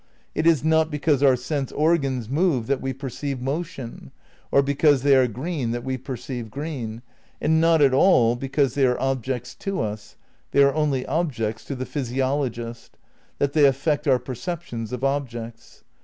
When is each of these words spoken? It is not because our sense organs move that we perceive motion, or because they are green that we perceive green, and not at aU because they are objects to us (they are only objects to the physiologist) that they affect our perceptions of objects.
It 0.33 0.47
is 0.47 0.63
not 0.63 0.89
because 0.89 1.21
our 1.21 1.35
sense 1.35 1.71
organs 1.71 2.27
move 2.27 2.65
that 2.65 2.81
we 2.81 2.91
perceive 2.91 3.39
motion, 3.39 4.11
or 4.51 4.63
because 4.63 5.03
they 5.03 5.15
are 5.15 5.27
green 5.27 5.69
that 5.73 5.83
we 5.83 5.95
perceive 5.95 6.49
green, 6.49 7.03
and 7.39 7.61
not 7.61 7.83
at 7.83 7.93
aU 7.93 8.33
because 8.33 8.73
they 8.73 8.83
are 8.87 8.99
objects 8.99 9.53
to 9.57 9.79
us 9.79 10.15
(they 10.49 10.63
are 10.63 10.73
only 10.73 11.05
objects 11.05 11.63
to 11.65 11.75
the 11.75 11.85
physiologist) 11.85 12.97
that 13.37 13.53
they 13.53 13.65
affect 13.65 14.07
our 14.07 14.17
perceptions 14.17 14.91
of 14.91 15.03
objects. 15.03 15.83